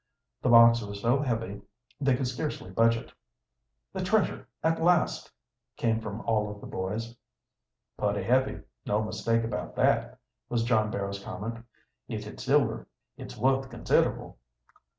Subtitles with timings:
[0.41, 1.61] The box was so heavy
[1.99, 3.11] they could scarcely budge it.
[3.93, 5.31] "The treasure at last!"
[5.77, 7.15] came from all of the boys.
[7.97, 10.17] "Putty heavy, no mistake about that,"
[10.49, 11.63] was John Barrow's comment.
[12.07, 14.39] "If it's silver it's wuth considerable!"